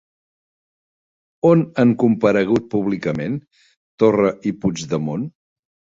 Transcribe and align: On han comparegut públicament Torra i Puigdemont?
On 1.51 1.61
han 1.85 1.93
comparegut 2.05 2.67
públicament 2.73 3.39
Torra 4.05 4.37
i 4.53 4.59
Puigdemont? 4.65 5.33